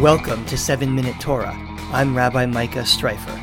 Welcome 0.00 0.44
to 0.46 0.56
7 0.56 0.94
Minute 0.94 1.18
Torah. 1.18 1.58
I'm 1.92 2.16
Rabbi 2.16 2.46
Micah 2.46 2.82
Streifer. 2.82 3.36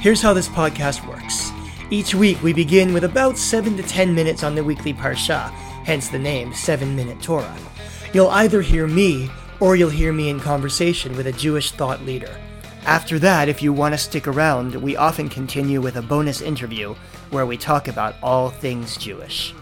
Here's 0.00 0.22
how 0.22 0.32
this 0.32 0.48
podcast 0.48 1.06
works. 1.06 1.52
Each 1.90 2.14
week 2.14 2.42
we 2.42 2.54
begin 2.54 2.94
with 2.94 3.04
about 3.04 3.36
7 3.36 3.76
to 3.76 3.82
10 3.82 4.14
minutes 4.14 4.42
on 4.42 4.54
the 4.54 4.64
weekly 4.64 4.94
Parsha, 4.94 5.50
hence 5.84 6.08
the 6.08 6.18
name 6.18 6.54
7 6.54 6.96
Minute 6.96 7.20
Torah. 7.20 7.58
You'll 8.14 8.28
either 8.28 8.62
hear 8.62 8.86
me 8.86 9.30
or 9.60 9.76
you'll 9.76 9.90
hear 9.90 10.14
me 10.14 10.30
in 10.30 10.40
conversation 10.40 11.14
with 11.18 11.26
a 11.26 11.32
Jewish 11.32 11.72
thought 11.72 12.00
leader. 12.00 12.34
After 12.86 13.18
that, 13.18 13.50
if 13.50 13.62
you 13.62 13.74
want 13.74 13.92
to 13.92 13.98
stick 13.98 14.26
around, 14.26 14.74
we 14.76 14.96
often 14.96 15.28
continue 15.28 15.82
with 15.82 15.96
a 15.96 16.02
bonus 16.02 16.40
interview 16.40 16.94
where 17.28 17.44
we 17.44 17.58
talk 17.58 17.88
about 17.88 18.14
all 18.22 18.48
things 18.48 18.96
Jewish. 18.96 19.52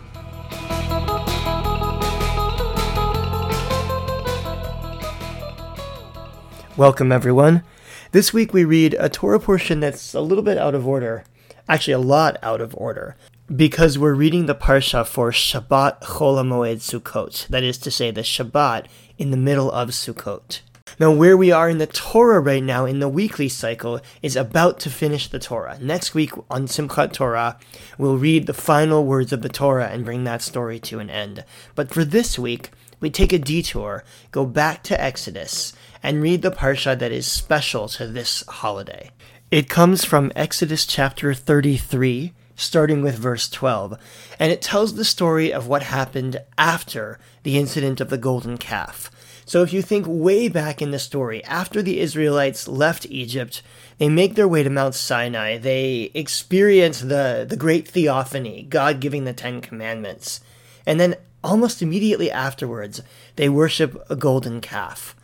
Welcome, 6.76 7.12
everyone. 7.12 7.62
This 8.10 8.32
week 8.32 8.52
we 8.52 8.64
read 8.64 8.96
a 8.98 9.08
Torah 9.08 9.38
portion 9.38 9.78
that's 9.78 10.12
a 10.12 10.20
little 10.20 10.42
bit 10.42 10.58
out 10.58 10.74
of 10.74 10.88
order, 10.88 11.22
actually, 11.68 11.92
a 11.92 12.00
lot 12.00 12.36
out 12.42 12.60
of 12.60 12.74
order, 12.76 13.14
because 13.54 13.96
we're 13.96 14.14
reading 14.14 14.46
the 14.46 14.56
Parsha 14.56 15.06
for 15.06 15.30
Shabbat 15.30 16.02
Chol 16.02 16.42
HaMoed 16.42 16.78
Sukkot, 16.78 17.46
that 17.46 17.62
is 17.62 17.78
to 17.78 17.92
say, 17.92 18.10
the 18.10 18.22
Shabbat 18.22 18.86
in 19.18 19.30
the 19.30 19.36
middle 19.36 19.70
of 19.70 19.90
Sukkot. 19.90 20.62
Now, 20.98 21.12
where 21.12 21.36
we 21.36 21.52
are 21.52 21.70
in 21.70 21.78
the 21.78 21.86
Torah 21.86 22.40
right 22.40 22.62
now 22.62 22.86
in 22.86 22.98
the 22.98 23.08
weekly 23.08 23.48
cycle 23.48 24.00
is 24.20 24.34
about 24.34 24.80
to 24.80 24.90
finish 24.90 25.28
the 25.28 25.38
Torah. 25.38 25.78
Next 25.80 26.12
week 26.12 26.32
on 26.50 26.66
Simchat 26.66 27.12
Torah, 27.12 27.56
we'll 27.98 28.18
read 28.18 28.46
the 28.46 28.52
final 28.52 29.04
words 29.04 29.32
of 29.32 29.42
the 29.42 29.48
Torah 29.48 29.90
and 29.90 30.04
bring 30.04 30.24
that 30.24 30.42
story 30.42 30.80
to 30.80 30.98
an 30.98 31.08
end. 31.08 31.44
But 31.76 31.94
for 31.94 32.04
this 32.04 32.36
week, 32.36 32.70
we 33.00 33.10
take 33.10 33.32
a 33.32 33.38
detour, 33.38 34.02
go 34.30 34.46
back 34.46 34.82
to 34.84 35.00
Exodus, 35.00 35.72
and 36.04 36.20
read 36.20 36.42
the 36.42 36.50
parsha 36.50 36.96
that 36.96 37.10
is 37.10 37.26
special 37.26 37.88
to 37.88 38.06
this 38.06 38.44
holiday. 38.46 39.10
It 39.50 39.70
comes 39.70 40.04
from 40.04 40.30
Exodus 40.36 40.84
chapter 40.84 41.32
33, 41.32 42.34
starting 42.54 43.00
with 43.02 43.16
verse 43.16 43.48
12, 43.48 43.98
and 44.38 44.52
it 44.52 44.60
tells 44.60 44.94
the 44.94 45.04
story 45.04 45.50
of 45.50 45.66
what 45.66 45.82
happened 45.82 46.42
after 46.58 47.18
the 47.42 47.56
incident 47.56 48.02
of 48.02 48.10
the 48.10 48.18
golden 48.18 48.58
calf. 48.58 49.10
So 49.46 49.62
if 49.62 49.72
you 49.72 49.80
think 49.80 50.04
way 50.06 50.48
back 50.48 50.82
in 50.82 50.90
the 50.90 50.98
story, 50.98 51.42
after 51.44 51.80
the 51.80 52.00
Israelites 52.00 52.68
left 52.68 53.06
Egypt, 53.06 53.62
they 53.96 54.10
make 54.10 54.34
their 54.34 54.48
way 54.48 54.62
to 54.62 54.70
Mount 54.70 54.94
Sinai, 54.94 55.56
they 55.56 56.10
experience 56.14 57.00
the, 57.00 57.46
the 57.48 57.56
great 57.56 57.88
theophany, 57.88 58.66
God 58.68 59.00
giving 59.00 59.24
the 59.24 59.32
Ten 59.32 59.62
Commandments. 59.62 60.40
And 60.84 61.00
then 61.00 61.16
almost 61.42 61.80
immediately 61.80 62.30
afterwards, 62.30 63.00
they 63.36 63.48
worship 63.48 64.04
a 64.10 64.16
golden 64.16 64.60
calf. 64.60 65.16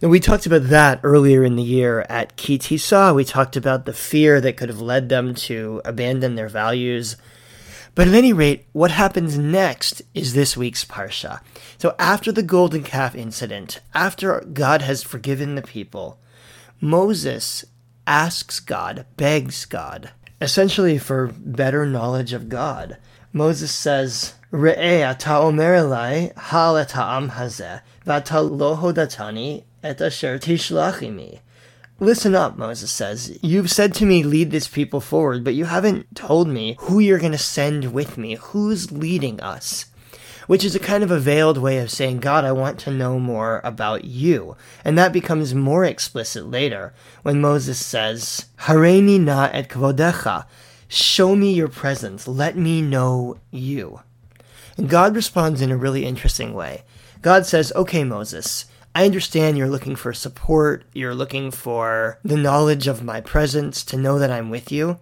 Now, 0.00 0.10
we 0.10 0.20
talked 0.20 0.46
about 0.46 0.68
that 0.68 1.00
earlier 1.02 1.42
in 1.42 1.56
the 1.56 1.62
year 1.64 2.06
at 2.08 2.36
Ki 2.36 2.56
Tisa. 2.56 3.12
We 3.12 3.24
talked 3.24 3.56
about 3.56 3.84
the 3.84 3.92
fear 3.92 4.40
that 4.40 4.56
could 4.56 4.68
have 4.68 4.80
led 4.80 5.08
them 5.08 5.34
to 5.34 5.82
abandon 5.84 6.36
their 6.36 6.48
values. 6.48 7.16
But 7.96 8.06
at 8.06 8.14
any 8.14 8.32
rate, 8.32 8.68
what 8.70 8.92
happens 8.92 9.36
next 9.36 10.02
is 10.14 10.34
this 10.34 10.56
week's 10.56 10.84
Parsha. 10.84 11.40
So, 11.78 11.96
after 11.98 12.30
the 12.30 12.44
golden 12.44 12.84
calf 12.84 13.16
incident, 13.16 13.80
after 13.92 14.40
God 14.52 14.82
has 14.82 15.02
forgiven 15.02 15.56
the 15.56 15.62
people, 15.62 16.20
Moses 16.80 17.64
asks 18.06 18.60
God, 18.60 19.04
begs 19.16 19.64
God, 19.64 20.12
essentially 20.40 20.98
for 20.98 21.26
better 21.26 21.84
knowledge 21.84 22.32
of 22.32 22.48
God. 22.48 22.98
Moses 23.32 23.72
says, 23.72 24.34
Re'eh 24.52 25.10
ata 25.10 25.38
omer 25.38 25.74
elai 25.74 26.32
ha'am 26.36 27.30
hazeh, 27.30 27.80
v'ata 28.06 28.48
lo 28.48 28.76
hodatani 28.76 29.64
et 29.82 30.00
asher 30.00 30.38
tishlachimi. 30.38 31.40
Listen 32.00 32.36
up, 32.36 32.56
Moses 32.56 32.92
says. 32.92 33.38
You've 33.42 33.72
said 33.72 33.92
to 33.94 34.06
me, 34.06 34.22
lead 34.22 34.52
this 34.52 34.68
people 34.68 35.00
forward, 35.00 35.42
but 35.42 35.54
you 35.54 35.64
haven't 35.64 36.14
told 36.14 36.46
me 36.46 36.76
who 36.80 37.00
you're 37.00 37.18
going 37.18 37.32
to 37.32 37.38
send 37.38 37.92
with 37.92 38.16
me. 38.16 38.36
Who's 38.36 38.92
leading 38.92 39.40
us? 39.40 39.86
Which 40.46 40.64
is 40.64 40.76
a 40.76 40.80
kind 40.80 41.02
of 41.02 41.10
a 41.10 41.18
veiled 41.18 41.58
way 41.58 41.78
of 41.78 41.90
saying, 41.90 42.20
God, 42.20 42.44
I 42.44 42.52
want 42.52 42.78
to 42.80 42.92
know 42.92 43.18
more 43.18 43.60
about 43.64 44.04
you. 44.04 44.56
And 44.84 44.96
that 44.96 45.12
becomes 45.12 45.56
more 45.56 45.84
explicit 45.84 46.48
later 46.48 46.94
when 47.22 47.40
Moses 47.40 47.84
says, 47.84 48.46
Hareini 48.60 49.20
na 49.20 49.50
et 49.52 49.68
kvodecha. 49.68 50.46
Show 50.86 51.34
me 51.34 51.52
your 51.52 51.68
presence. 51.68 52.28
Let 52.28 52.56
me 52.56 52.80
know 52.80 53.38
you. 53.50 54.00
And 54.76 54.88
God 54.88 55.16
responds 55.16 55.60
in 55.60 55.72
a 55.72 55.76
really 55.76 56.06
interesting 56.06 56.54
way. 56.54 56.84
God 57.20 57.44
says, 57.44 57.72
Okay, 57.74 58.04
Moses, 58.04 58.66
I 58.98 59.04
understand 59.04 59.56
you're 59.56 59.70
looking 59.70 59.94
for 59.94 60.12
support, 60.12 60.82
you're 60.92 61.14
looking 61.14 61.52
for 61.52 62.18
the 62.24 62.36
knowledge 62.36 62.88
of 62.88 63.04
my 63.04 63.20
presence, 63.20 63.84
to 63.84 63.96
know 63.96 64.18
that 64.18 64.32
I'm 64.32 64.50
with 64.50 64.72
you, 64.72 64.98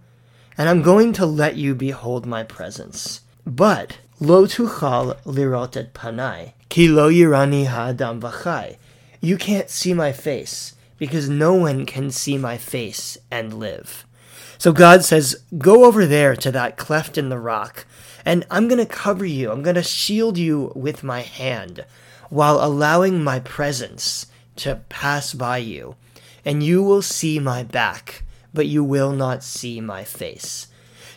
and 0.59 0.69
I'm 0.69 0.83
going 0.83 1.15
to 1.15 1.25
let 1.25 1.57
you 1.57 1.75
behold 1.75 2.27
my 2.27 2.43
presence. 2.43 3.23
But, 3.47 3.97
lo 4.21 4.45
tuchal 4.45 5.17
lirot 5.25 5.79
et 5.79 5.95
panai, 5.95 6.53
ki 6.69 6.89
lo 6.89 7.11
yirani 7.11 7.69
ha'adam 7.69 8.21
v'chai. 8.21 8.77
You 9.23 9.39
can't 9.39 9.71
see 9.71 9.95
my 9.95 10.13
face, 10.13 10.75
because 10.99 11.31
no 11.31 11.55
one 11.55 11.87
can 11.87 12.11
see 12.11 12.37
my 12.37 12.59
face 12.59 13.17
and 13.31 13.55
live. 13.55 14.05
So 14.59 14.73
God 14.73 15.07
says, 15.07 15.43
Go 15.57 15.87
over 15.87 16.05
there 16.05 16.37
to 16.37 16.53
that 16.53 16.77
cleft 16.77 17.17
in 17.17 17.31
the 17.31 17.39
rock, 17.39 17.87
and 18.27 18.45
I'm 18.51 18.69
going 18.69 18.77
to 18.77 18.85
cover 18.85 19.25
you. 19.25 19.51
I'm 19.51 19.63
going 19.63 19.77
to 19.77 19.83
shield 19.83 20.37
you 20.37 20.71
with 20.75 21.03
my 21.03 21.23
hand 21.23 21.87
while 22.29 22.63
allowing 22.63 23.23
my 23.23 23.41
presence 23.41 24.27
to 24.57 24.83
pass 24.89 25.35
by 25.35 25.59
you. 25.59 25.97
And 26.45 26.63
you 26.63 26.83
will 26.83 27.03
see 27.03 27.39
my 27.39 27.63
back, 27.63 28.23
but 28.55 28.67
you 28.67 28.85
will 28.85 29.13
not 29.13 29.43
see 29.43 29.81
my 29.81 30.05
face. 30.05 30.69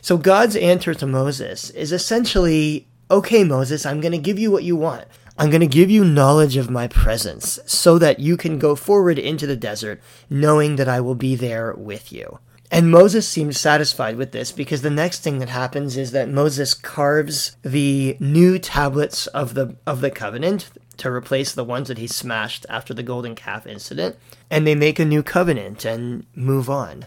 So 0.02 0.18
God's 0.18 0.56
answer 0.56 0.94
to 0.94 1.06
Moses 1.06 1.70
is 1.72 1.92
essentially 1.92 2.88
okay, 3.12 3.44
Moses, 3.44 3.86
I'm 3.86 4.02
going 4.02 4.12
to 4.12 4.20
give 4.20 4.38
you 4.38 4.52
what 4.52 4.64
you 4.64 4.76
want. 4.76 5.06
I'm 5.38 5.50
going 5.50 5.62
to 5.62 5.68
give 5.68 5.90
you 5.90 6.04
knowledge 6.04 6.58
of 6.58 6.70
my 6.70 6.88
presence 6.88 7.58
so 7.66 7.98
that 7.98 8.20
you 8.20 8.38
can 8.38 8.60
go 8.60 8.76
forward 8.76 9.18
into 9.18 9.48
the 9.48 9.56
desert 9.56 10.02
knowing 10.30 10.76
that 10.76 10.90
I 10.90 11.00
will 11.00 11.16
be 11.16 11.36
there 11.36 11.74
with 11.74 12.12
you. 12.12 12.40
And 12.72 12.92
Moses 12.92 13.28
seems 13.28 13.60
satisfied 13.60 14.16
with 14.16 14.32
this 14.32 14.52
because 14.52 14.82
the 14.82 14.90
next 14.90 15.22
thing 15.22 15.40
that 15.40 15.50
happens 15.50 15.98
is 15.98 16.12
that 16.12 16.30
Moses 16.30 16.74
carves 16.74 17.56
the 17.64 18.16
new 18.20 18.60
tablets 18.60 19.28
of 19.28 19.56
the 19.56 19.76
of 19.88 20.02
the 20.02 20.12
covenant 20.12 20.70
to 21.00 21.12
replace 21.12 21.52
the 21.52 21.64
ones 21.64 21.88
that 21.88 21.98
he 21.98 22.08
smashed 22.08 22.66
after 22.70 22.94
the 22.94 23.04
golden 23.04 23.36
calf 23.36 23.66
incident, 23.66 24.16
and 24.50 24.66
they 24.66 24.76
make 24.76 25.00
a 25.00 25.06
new 25.06 25.24
covenant 25.24 25.86
and 25.86 26.26
move 26.36 26.70
on. 26.70 27.06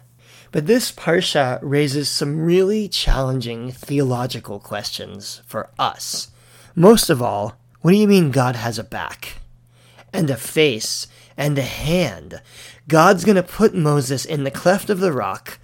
But 0.51 0.67
this 0.67 0.93
parsha 0.93 1.59
raises 1.63 2.11
some 2.11 2.45
really 2.45 2.89
challenging 2.89 3.73
theological 3.73 4.59
questions 4.61 5.41
for 5.47 5.71
us. 5.79 6.31
Most 6.75 7.09
of 7.09 7.23
all, 7.23 7.57
what 7.81 7.93
do 7.93 7.97
you 7.97 8.07
mean 8.07 8.31
God 8.31 8.57
has 8.57 8.79
a 8.79 8.85
back 8.85 9.39
and 10.13 10.29
a 10.29 10.37
face 10.37 11.07
and 11.37 11.59
a 11.59 11.63
hand? 11.63 12.43
God's 12.87 13.25
going 13.25 13.37
to 13.37 13.43
put 13.43 13.75
Moses 13.75 14.25
in 14.25 14.45
the 14.45 14.51
cleft 14.51 14.91
of 14.91 15.01
the 15.01 15.13
rock, 15.13 15.59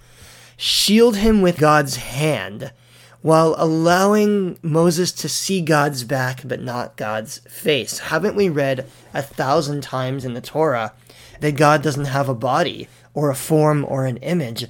shield 0.57 1.17
him 1.17 1.41
with 1.41 1.59
God's 1.59 1.97
hand, 1.97 2.71
while 3.21 3.55
allowing 3.57 4.57
Moses 4.61 5.11
to 5.11 5.29
see 5.29 5.61
God's 5.61 6.03
back 6.03 6.41
but 6.45 6.61
not 6.61 6.97
God's 6.97 7.39
face. 7.39 7.99
Haven't 7.99 8.35
we 8.35 8.49
read 8.49 8.89
a 9.13 9.21
thousand 9.21 9.81
times 9.81 10.23
in 10.23 10.33
the 10.33 10.41
Torah 10.41 10.93
that 11.41 11.57
God 11.57 11.81
doesn't 11.81 12.05
have 12.05 12.29
a 12.29 12.35
body 12.35 12.87
or 13.13 13.29
a 13.29 13.35
form 13.35 13.85
or 13.87 14.05
an 14.05 14.17
image? 14.17 14.65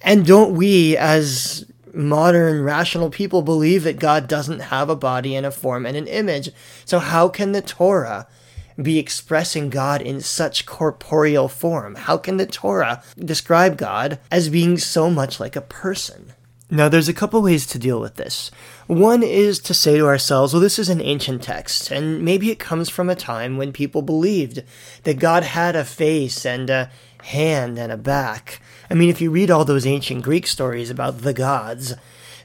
And 0.00 0.26
don't 0.26 0.54
we, 0.54 0.96
as 0.96 1.70
modern 1.94 2.62
rational 2.62 3.10
people, 3.10 3.42
believe 3.42 3.84
that 3.84 3.98
God 3.98 4.28
doesn't 4.28 4.60
have 4.60 4.90
a 4.90 4.96
body 4.96 5.34
and 5.34 5.46
a 5.46 5.50
form 5.50 5.86
and 5.86 5.96
an 5.96 6.06
image? 6.06 6.50
So, 6.84 6.98
how 6.98 7.28
can 7.28 7.52
the 7.52 7.62
Torah? 7.62 8.26
be 8.80 8.98
expressing 8.98 9.70
God 9.70 10.02
in 10.02 10.20
such 10.20 10.66
corporeal 10.66 11.48
form? 11.48 11.94
How 11.94 12.18
can 12.18 12.36
the 12.36 12.44
Torah 12.44 13.02
describe 13.18 13.78
God 13.78 14.18
as 14.30 14.50
being 14.50 14.76
so 14.76 15.10
much 15.10 15.40
like 15.40 15.56
a 15.56 15.62
person? 15.62 16.34
Now, 16.68 16.88
there's 16.88 17.08
a 17.08 17.14
couple 17.14 17.40
ways 17.42 17.64
to 17.68 17.78
deal 17.78 18.00
with 18.00 18.16
this. 18.16 18.50
One 18.88 19.22
is 19.22 19.60
to 19.60 19.72
say 19.72 19.98
to 19.98 20.06
ourselves, 20.06 20.52
well, 20.52 20.60
this 20.60 20.80
is 20.80 20.88
an 20.88 21.00
ancient 21.00 21.42
text, 21.44 21.92
and 21.92 22.24
maybe 22.24 22.50
it 22.50 22.58
comes 22.58 22.88
from 22.88 23.08
a 23.08 23.14
time 23.14 23.56
when 23.56 23.72
people 23.72 24.02
believed 24.02 24.64
that 25.04 25.20
God 25.20 25.44
had 25.44 25.76
a 25.76 25.84
face 25.84 26.44
and 26.44 26.68
a 26.68 26.90
hand 27.22 27.78
and 27.78 27.92
a 27.92 27.96
back. 27.96 28.60
I 28.90 28.94
mean, 28.94 29.10
if 29.10 29.20
you 29.20 29.30
read 29.30 29.48
all 29.48 29.64
those 29.64 29.86
ancient 29.86 30.24
Greek 30.24 30.48
stories 30.48 30.90
about 30.90 31.20
the 31.20 31.32
gods, 31.32 31.94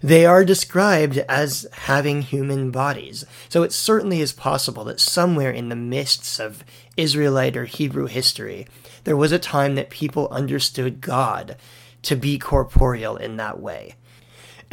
they 0.04 0.24
are 0.24 0.46
described 0.46 1.18
as 1.30 1.68
having 1.72 2.22
human 2.22 2.70
bodies. 2.70 3.26
So 3.50 3.64
it 3.64 3.74
certainly 3.74 4.22
is 4.22 4.34
possible 4.34 4.84
that 4.84 5.00
somewhere 5.00 5.52
in 5.52 5.70
the 5.70 5.76
mists 5.76 6.40
of 6.40 6.64
Israelite 6.96 7.58
or 7.58 7.66
Hebrew 7.66 8.06
history, 8.06 8.68
there 9.04 9.18
was 9.18 9.32
a 9.32 9.40
time 9.40 9.74
that 9.76 9.90
people 9.90 10.28
understood 10.30 11.02
God 11.02 11.58
to 12.04 12.16
be 12.16 12.38
corporeal 12.38 13.18
in 13.18 13.38
that 13.38 13.60
way. 13.60 13.96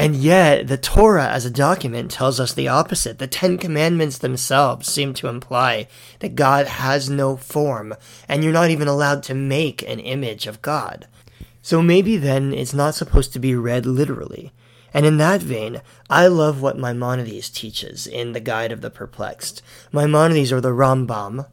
And 0.00 0.14
yet, 0.14 0.68
the 0.68 0.78
Torah 0.78 1.28
as 1.28 1.44
a 1.44 1.50
document 1.50 2.12
tells 2.12 2.38
us 2.38 2.54
the 2.54 2.68
opposite. 2.68 3.18
The 3.18 3.26
Ten 3.26 3.58
Commandments 3.58 4.16
themselves 4.18 4.90
seem 4.90 5.12
to 5.14 5.26
imply 5.26 5.88
that 6.20 6.36
God 6.36 6.68
has 6.68 7.10
no 7.10 7.36
form, 7.36 7.92
and 8.28 8.44
you're 8.44 8.52
not 8.52 8.70
even 8.70 8.86
allowed 8.86 9.24
to 9.24 9.34
make 9.34 9.82
an 9.82 9.98
image 9.98 10.46
of 10.46 10.62
God. 10.62 11.08
So 11.62 11.82
maybe 11.82 12.16
then 12.16 12.54
it's 12.54 12.72
not 12.72 12.94
supposed 12.94 13.32
to 13.32 13.40
be 13.40 13.56
read 13.56 13.86
literally. 13.86 14.52
And 14.94 15.04
in 15.04 15.18
that 15.18 15.42
vein, 15.42 15.82
I 16.08 16.28
love 16.28 16.62
what 16.62 16.78
Maimonides 16.78 17.50
teaches 17.50 18.06
in 18.06 18.32
The 18.32 18.40
Guide 18.40 18.70
of 18.70 18.82
the 18.82 18.90
Perplexed. 18.90 19.62
Maimonides, 19.92 20.52
or 20.52 20.60
the 20.60 20.68
Rambam, 20.68 21.46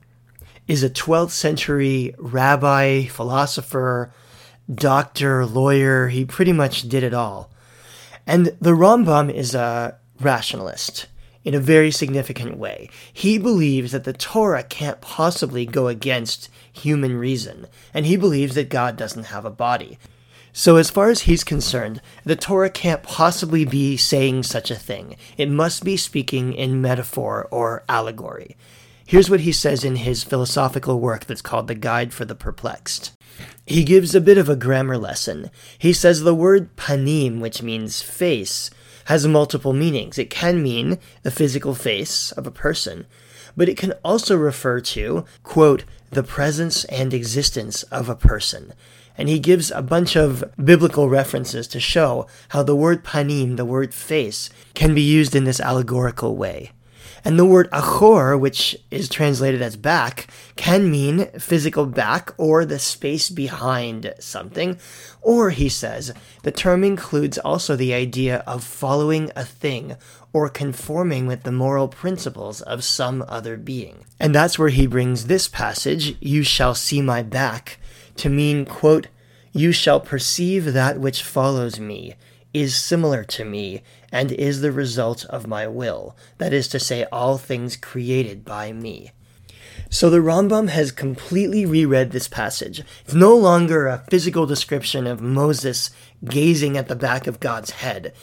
is 0.67 0.83
a 0.83 0.89
12th 0.89 1.31
century 1.31 2.13
rabbi, 2.19 3.05
philosopher, 3.05 4.13
doctor, 4.73 5.47
lawyer. 5.47 6.09
He 6.09 6.25
pretty 6.25 6.53
much 6.53 6.87
did 6.87 7.03
it 7.03 7.13
all. 7.13 7.49
And 8.27 8.47
the 8.59 8.71
Rambam 8.71 9.33
is 9.33 9.53
a 9.53 9.97
rationalist 10.19 11.07
in 11.43 11.53
a 11.53 11.59
very 11.59 11.91
significant 11.91 12.57
way. 12.57 12.89
He 13.13 13.37
believes 13.37 13.91
that 13.91 14.03
the 14.03 14.13
Torah 14.13 14.63
can't 14.63 14.99
possibly 14.99 15.65
go 15.65 15.87
against 15.87 16.49
human 16.73 17.17
reason, 17.17 17.67
and 17.93 18.05
he 18.05 18.17
believes 18.17 18.55
that 18.55 18.69
God 18.69 18.97
doesn't 18.97 19.25
have 19.25 19.45
a 19.45 19.51
body. 19.51 19.99
So, 20.51 20.77
as 20.77 20.89
far 20.89 21.09
as 21.09 21.21
he's 21.21 21.43
concerned, 21.43 22.01
the 22.23 22.37
Torah 22.37 22.69
can't 22.69 23.03
possibly 23.03 23.65
be 23.65 23.97
saying 23.97 24.43
such 24.43 24.71
a 24.71 24.75
thing. 24.75 25.17
It 25.37 25.49
must 25.49 25.83
be 25.83 25.97
speaking 25.97 26.53
in 26.53 26.81
metaphor 26.81 27.47
or 27.51 27.83
allegory. 27.89 28.55
Here's 29.07 29.29
what 29.29 29.41
he 29.41 29.51
says 29.51 29.83
in 29.83 29.97
his 29.97 30.23
philosophical 30.23 30.99
work 30.99 31.25
that's 31.25 31.43
called 31.43 31.67
The 31.67 31.75
Guide 31.75 32.11
for 32.11 32.25
the 32.25 32.33
Perplexed. 32.33 33.11
He 33.67 33.83
gives 33.83 34.15
a 34.15 34.21
bit 34.21 34.39
of 34.39 34.49
a 34.49 34.55
grammar 34.55 34.97
lesson. 34.97 35.51
He 35.77 35.93
says 35.93 36.21
the 36.21 36.33
word 36.33 36.75
panim, 36.75 37.39
which 37.39 37.61
means 37.61 38.01
face, 38.01 38.71
has 39.05 39.27
multiple 39.27 39.73
meanings. 39.73 40.17
It 40.17 40.31
can 40.31 40.63
mean 40.63 40.97
the 41.21 41.29
physical 41.29 41.75
face 41.75 42.31
of 42.31 42.47
a 42.47 42.51
person, 42.51 43.05
but 43.55 43.69
it 43.69 43.77
can 43.77 43.93
also 44.03 44.35
refer 44.35 44.81
to, 44.81 45.23
quote, 45.43 45.83
the 46.09 46.23
presence 46.23 46.83
and 46.85 47.13
existence 47.13 47.83
of 47.83 48.09
a 48.09 48.15
person. 48.15 48.73
And 49.19 49.29
he 49.29 49.37
gives 49.37 49.69
a 49.69 49.83
bunch 49.83 50.15
of 50.15 50.43
biblical 50.61 51.09
references 51.09 51.67
to 51.67 51.79
show 51.79 52.25
how 52.49 52.63
the 52.63 52.75
word 52.75 53.03
panim, 53.03 53.55
the 53.55 53.65
word 53.65 53.93
face, 53.93 54.49
can 54.73 54.95
be 54.95 55.03
used 55.03 55.35
in 55.35 55.43
this 55.43 55.59
allegorical 55.59 56.35
way. 56.35 56.71
And 57.23 57.39
the 57.39 57.45
word 57.45 57.69
achor, 57.73 58.37
which 58.37 58.77
is 58.91 59.09
translated 59.09 59.61
as 59.61 59.75
back, 59.75 60.27
can 60.55 60.91
mean 60.91 61.27
physical 61.39 61.85
back 61.85 62.33
or 62.37 62.65
the 62.65 62.79
space 62.79 63.29
behind 63.29 64.13
something. 64.19 64.77
Or, 65.21 65.49
he 65.49 65.69
says, 65.69 66.13
the 66.43 66.51
term 66.51 66.83
includes 66.83 67.37
also 67.37 67.75
the 67.75 67.93
idea 67.93 68.43
of 68.45 68.63
following 68.63 69.31
a 69.35 69.43
thing 69.43 69.95
or 70.33 70.49
conforming 70.49 71.27
with 71.27 71.43
the 71.43 71.51
moral 71.51 71.87
principles 71.87 72.61
of 72.61 72.83
some 72.83 73.23
other 73.27 73.57
being. 73.57 74.05
And 74.19 74.35
that's 74.35 74.59
where 74.59 74.69
he 74.69 74.85
brings 74.85 75.25
this 75.25 75.47
passage, 75.47 76.17
you 76.19 76.43
shall 76.43 76.75
see 76.75 77.01
my 77.01 77.23
back, 77.23 77.79
to 78.17 78.29
mean, 78.29 78.65
quote, 78.65 79.07
you 79.53 79.71
shall 79.71 80.01
perceive 80.01 80.73
that 80.73 80.99
which 80.99 81.23
follows 81.23 81.79
me, 81.79 82.15
is 82.55 82.73
similar 82.73 83.21
to 83.25 83.43
me, 83.43 83.81
and 84.13 84.31
is 84.31 84.61
the 84.61 84.71
result 84.71 85.25
of 85.25 85.45
my 85.45 85.67
will, 85.67 86.15
that 86.37 86.53
is 86.53 86.69
to 86.69 86.79
say, 86.79 87.03
all 87.11 87.37
things 87.37 87.75
created 87.75 88.45
by 88.45 88.71
me. 88.71 89.11
So 89.89 90.09
the 90.09 90.19
Rambam 90.19 90.69
has 90.69 90.93
completely 90.93 91.65
reread 91.65 92.11
this 92.11 92.29
passage. 92.29 92.81
It's 93.03 93.13
no 93.13 93.35
longer 93.35 93.87
a 93.87 94.05
physical 94.09 94.45
description 94.45 95.05
of 95.05 95.19
Moses 95.19 95.91
gazing 96.23 96.77
at 96.77 96.87
the 96.87 96.95
back 96.95 97.27
of 97.27 97.41
God's 97.41 97.71
head. 97.71 98.13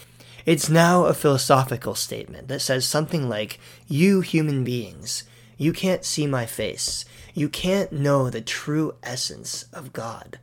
It's 0.46 0.70
now 0.70 1.04
a 1.04 1.12
philosophical 1.12 1.94
statement 1.94 2.48
that 2.48 2.62
says 2.62 2.86
something 2.86 3.28
like, 3.28 3.60
You 3.86 4.22
human 4.22 4.64
beings, 4.64 5.24
you 5.58 5.74
can't 5.74 6.06
see 6.06 6.26
my 6.26 6.46
face. 6.46 7.04
You 7.34 7.50
can't 7.50 7.92
know 7.92 8.30
the 8.30 8.40
true 8.40 8.94
essence 9.02 9.66
of 9.74 9.92
God. 9.92 10.38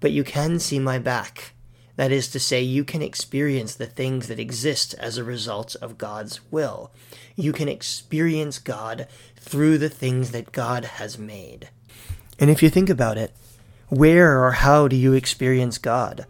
But 0.00 0.12
you 0.12 0.24
can 0.24 0.58
see 0.58 0.78
my 0.78 0.98
back. 0.98 1.53
That 1.96 2.10
is 2.10 2.28
to 2.28 2.40
say, 2.40 2.60
you 2.60 2.84
can 2.84 3.02
experience 3.02 3.74
the 3.74 3.86
things 3.86 4.26
that 4.28 4.40
exist 4.40 4.94
as 4.94 5.16
a 5.16 5.24
result 5.24 5.76
of 5.76 5.98
God's 5.98 6.40
will. 6.50 6.90
You 7.36 7.52
can 7.52 7.68
experience 7.68 8.58
God 8.58 9.06
through 9.36 9.78
the 9.78 9.88
things 9.88 10.32
that 10.32 10.52
God 10.52 10.84
has 10.84 11.18
made. 11.18 11.68
And 12.38 12.50
if 12.50 12.62
you 12.62 12.68
think 12.70 12.90
about 12.90 13.16
it, 13.16 13.32
where 13.88 14.44
or 14.44 14.52
how 14.52 14.88
do 14.88 14.96
you 14.96 15.12
experience 15.12 15.78
God? 15.78 16.26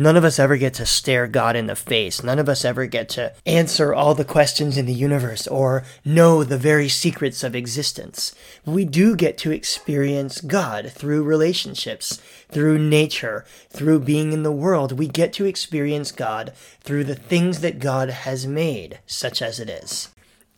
None 0.00 0.16
of 0.16 0.24
us 0.24 0.38
ever 0.38 0.56
get 0.56 0.72
to 0.74 0.86
stare 0.86 1.26
God 1.26 1.56
in 1.56 1.66
the 1.66 1.76
face. 1.76 2.22
None 2.22 2.38
of 2.38 2.48
us 2.48 2.64
ever 2.64 2.86
get 2.86 3.10
to 3.10 3.34
answer 3.44 3.92
all 3.92 4.14
the 4.14 4.24
questions 4.24 4.78
in 4.78 4.86
the 4.86 4.94
universe 4.94 5.46
or 5.46 5.84
know 6.06 6.42
the 6.42 6.56
very 6.56 6.88
secrets 6.88 7.44
of 7.44 7.54
existence. 7.54 8.34
We 8.64 8.86
do 8.86 9.14
get 9.14 9.36
to 9.36 9.50
experience 9.50 10.40
God 10.40 10.90
through 10.90 11.24
relationships, 11.24 12.18
through 12.48 12.78
nature, 12.78 13.44
through 13.68 14.00
being 14.00 14.32
in 14.32 14.42
the 14.42 14.50
world. 14.50 14.98
We 14.98 15.06
get 15.06 15.34
to 15.34 15.44
experience 15.44 16.12
God 16.12 16.54
through 16.80 17.04
the 17.04 17.14
things 17.14 17.60
that 17.60 17.78
God 17.78 18.08
has 18.08 18.46
made, 18.46 19.00
such 19.04 19.42
as 19.42 19.60
it 19.60 19.68
is. 19.68 20.08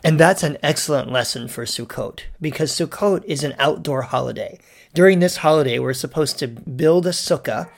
And 0.05 0.21
that's 0.21 0.45
an 0.45 0.57
excellent 0.63 1.11
lesson 1.11 1.49
for 1.49 1.65
Sukkot, 1.65 2.21
because 2.41 2.71
Sukkot 2.71 3.25
is 3.25 3.43
an 3.43 3.57
outdoor 3.59 4.03
holiday. 4.03 4.61
During 4.95 5.19
this 5.19 5.39
holiday, 5.39 5.81
we're 5.81 5.95
supposed 5.95 6.39
to 6.39 6.47
build 6.47 7.09
a 7.09 7.11
sukkah 7.11 7.69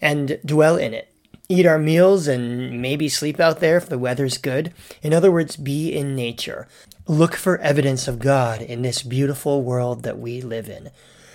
and 0.00 0.40
dwell 0.46 0.78
in 0.78 0.94
it. 0.94 1.09
Eat 1.50 1.66
our 1.66 1.80
meals 1.80 2.28
and 2.28 2.80
maybe 2.80 3.08
sleep 3.08 3.40
out 3.40 3.58
there 3.58 3.76
if 3.76 3.88
the 3.88 3.98
weather's 3.98 4.38
good. 4.38 4.72
In 5.02 5.12
other 5.12 5.32
words, 5.32 5.56
be 5.56 5.92
in 5.92 6.14
nature. 6.14 6.68
Look 7.08 7.34
for 7.34 7.58
evidence 7.58 8.06
of 8.06 8.20
God 8.20 8.62
in 8.62 8.82
this 8.82 9.02
beautiful 9.02 9.64
world 9.64 10.04
that 10.04 10.20
we 10.20 10.40
live 10.42 10.68
in. 10.68 10.92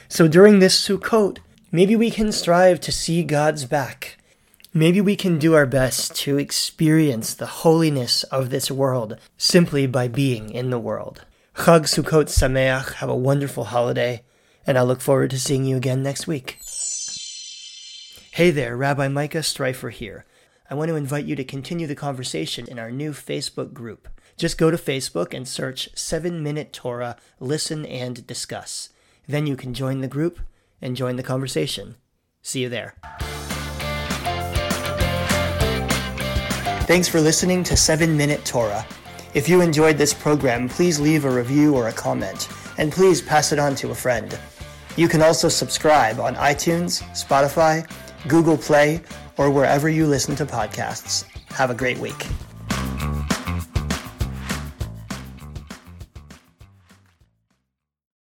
So 0.08 0.30
during 0.30 0.60
this 0.60 0.80
Sukkot, 0.82 1.40
maybe 1.70 1.98
we 1.98 2.10
can 2.10 2.32
strive 2.32 2.80
to 2.80 2.94
see 2.94 3.24
God's 3.26 3.66
back. 3.66 4.18
Maybe 4.74 5.02
we 5.02 5.18
can 5.18 5.38
do 5.38 5.54
our 5.54 5.66
best 5.66 6.16
to 6.24 6.38
experience 6.38 7.34
the 7.34 7.46
holiness 7.46 8.24
of 8.24 8.52
this 8.52 8.72
world 8.72 9.18
simply 9.38 9.86
by 9.86 10.08
being 10.08 10.50
in 10.50 10.70
the 10.70 10.80
world. 10.80 11.26
Chag 11.56 11.82
Sukkot 11.82 12.30
Sameach, 12.30 12.94
have 12.94 13.10
a 13.10 13.16
wonderful 13.18 13.66
holiday, 13.66 14.24
and 14.66 14.78
I 14.78 14.84
look 14.84 15.02
forward 15.02 15.32
to 15.32 15.40
seeing 15.42 15.66
you 15.66 15.76
again 15.76 16.02
next 16.02 16.26
week. 16.26 16.58
Hey 18.36 18.52
there, 18.52 18.76
Rabbi 18.76 19.08
Micah 19.08 19.38
Streifer 19.38 19.90
here. 19.90 20.26
I 20.70 20.74
want 20.76 20.90
to 20.90 20.98
invite 20.98 21.24
you 21.24 21.38
to 21.38 21.46
continue 21.46 21.88
the 21.88 21.96
conversation 21.96 22.68
in 22.68 22.78
our 22.78 22.92
new 22.92 23.14
Facebook 23.14 23.72
group. 23.72 24.10
Just 24.36 24.58
go 24.58 24.70
to 24.70 24.76
Facebook 24.76 25.34
and 25.34 25.48
search 25.48 25.88
7 25.96 26.44
Minute 26.44 26.74
Torah, 26.74 27.16
Listen 27.40 27.86
and 27.86 28.28
Discuss. 28.28 28.90
Then 29.26 29.48
you 29.48 29.56
can 29.56 29.74
join 29.74 30.02
the 30.02 30.10
group 30.10 30.42
and 30.82 30.98
join 30.98 31.16
the 31.16 31.24
conversation. 31.24 31.96
See 32.42 32.64
you 32.64 32.68
there. 32.68 32.96
Thanks 36.88 37.08
for 37.08 37.22
listening 37.22 37.64
to 37.64 37.78
7 37.78 38.18
Minute 38.18 38.44
Torah. 38.44 38.86
If 39.34 39.48
you 39.48 39.62
enjoyed 39.62 39.98
this 39.98 40.14
program, 40.14 40.68
please 40.68 41.00
leave 41.00 41.24
a 41.24 41.32
review 41.32 41.74
or 41.74 41.88
a 41.88 41.94
comment, 41.94 42.50
and 42.78 42.92
please 42.92 43.22
pass 43.22 43.54
it 43.54 43.60
on 43.60 43.76
to 43.76 43.92
a 43.92 43.96
friend. 43.96 44.38
You 44.98 45.08
can 45.08 45.22
also 45.22 45.48
subscribe 45.48 46.20
on 46.20 46.36
iTunes, 46.36 47.02
Spotify, 47.14 47.90
Google 48.28 48.58
Play, 48.58 49.02
or 49.38 49.50
wherever 49.50 49.90
you 49.90 50.08
listen 50.08 50.36
to 50.38 50.46
podcasts. 50.46 51.26
Have 51.50 51.70
a 51.70 51.76
great 51.76 51.98
week. 51.98 52.28